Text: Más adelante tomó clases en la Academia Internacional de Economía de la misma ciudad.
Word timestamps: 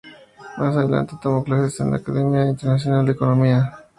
Más 0.57 0.75
adelante 0.75 1.15
tomó 1.21 1.43
clases 1.43 1.79
en 1.79 1.91
la 1.91 1.97
Academia 1.97 2.49
Internacional 2.49 3.05
de 3.05 3.11
Economía 3.11 3.41
de 3.43 3.51
la 3.51 3.59
misma 3.65 3.75
ciudad. 3.75 3.85